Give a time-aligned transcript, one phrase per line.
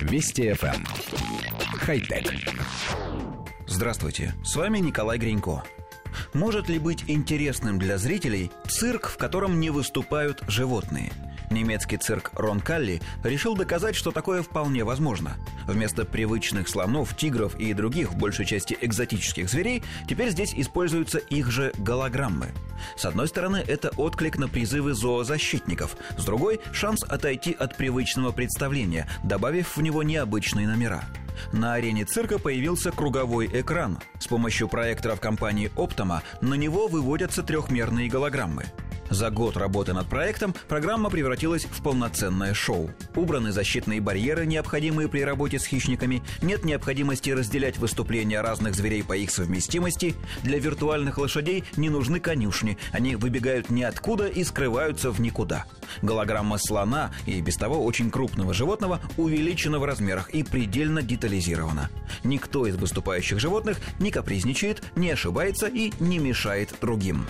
[0.00, 0.74] Вести FM.
[0.74, 0.84] Эм.
[1.78, 2.32] Хай-тек.
[3.66, 5.62] Здравствуйте, с вами Николай Гринько.
[6.34, 11.12] Может ли быть интересным для зрителей цирк, в котором не выступают животные–
[11.50, 15.36] Немецкий цирк Рон Калли решил доказать, что такое вполне возможно.
[15.66, 21.50] Вместо привычных слонов, тигров и других, в большей части экзотических зверей, теперь здесь используются их
[21.50, 22.50] же голограммы.
[22.96, 29.08] С одной стороны, это отклик на призывы зоозащитников, с другой– шанс отойти от привычного представления,
[29.24, 31.02] добавив в него необычные номера.
[31.52, 33.98] На арене цирка появился круговой экран.
[34.20, 38.66] С помощью проекторов компании Optoma на него выводятся трехмерные голограммы.
[39.10, 42.90] За год работы над проектом программа превратилась в полноценное шоу.
[43.16, 49.16] Убраны защитные барьеры, необходимые при работе с хищниками, нет необходимости разделять выступления разных зверей по
[49.16, 50.14] их совместимости.
[50.44, 55.66] Для виртуальных лошадей не нужны конюшни, они выбегают ниоткуда и скрываются в никуда.
[56.02, 61.90] Голограмма слона и без того очень крупного животного увеличена в размерах и предельно детализирована.
[62.22, 67.26] Никто из выступающих животных не капризничает, не ошибается и не мешает другим.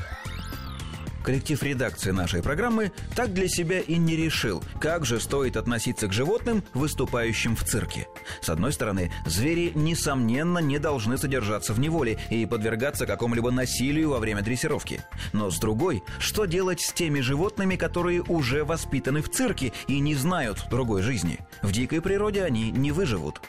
[1.22, 6.12] Коллектив редакции нашей программы так для себя и не решил, как же стоит относиться к
[6.12, 8.06] животным, выступающим в цирке.
[8.40, 14.18] С одной стороны, звери, несомненно, не должны содержаться в неволе и подвергаться какому-либо насилию во
[14.18, 15.02] время дрессировки.
[15.32, 20.14] Но с другой, что делать с теми животными, которые уже воспитаны в цирке и не
[20.14, 21.38] знают другой жизни?
[21.62, 23.40] В дикой природе они не выживут.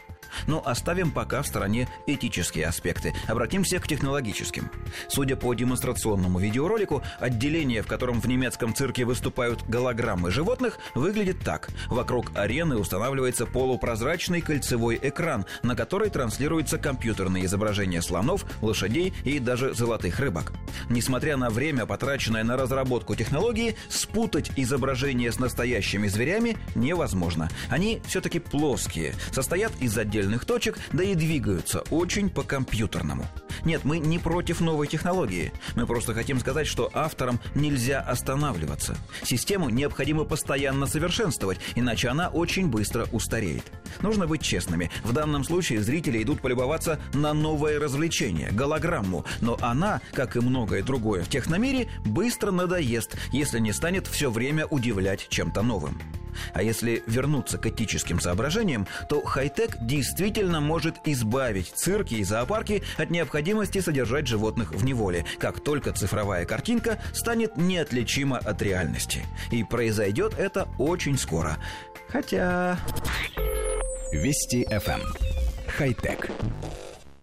[0.46, 3.14] Но оставим пока в стороне этические аспекты.
[3.26, 4.70] Обратимся к технологическим.
[5.08, 11.68] Судя по демонстрационному видеоролику, отделение, в котором в немецком цирке выступают голограммы животных, выглядит так.
[11.88, 19.74] Вокруг арены устанавливается полупрозрачный кольцевой экран, на который транслируются компьютерные изображения слонов, лошадей и даже
[19.74, 20.52] золотых рыбок.
[20.88, 27.50] Несмотря на время, потраченное на разработку технологии, спутать изображения с настоящими зверями невозможно.
[27.68, 33.26] Они все-таки плоские, состоят из отдельных отдельных точек, да и двигаются очень по-компьютерному.
[33.64, 35.52] Нет, мы не против новой технологии.
[35.76, 38.96] Мы просто хотим сказать, что авторам нельзя останавливаться.
[39.22, 43.64] Систему необходимо постоянно совершенствовать, иначе она очень быстро устареет.
[44.00, 44.90] Нужно быть честными.
[45.04, 49.24] В данном случае зрители идут полюбоваться на новое развлечение– голограмму.
[49.40, 54.66] Но она, как и многое другое в техномире, быстро надоест, если не станет все время
[54.66, 56.00] удивлять чем-то новым.
[56.54, 63.10] А если вернуться к этическим соображениям, то хай-тек действительно может избавить цирки и зоопарки от
[63.10, 69.24] необходимости содержать животных в неволе, как только цифровая картинка станет неотличима от реальности.
[69.50, 71.58] И произойдет это очень скоро.
[72.08, 72.78] Хотя...
[74.12, 75.00] Вести FM.
[75.00, 75.32] Эм.
[75.66, 76.30] Хай-тек.